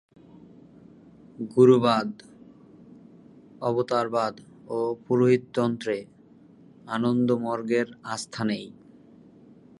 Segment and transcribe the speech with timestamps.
[1.55, 2.09] গুরুবাদ,
[3.61, 4.33] অবতারবাদ
[4.67, 5.97] ও পুরোহিততন্ত্রে
[6.87, 8.65] আনন্দমার্গের আস্থা নেই।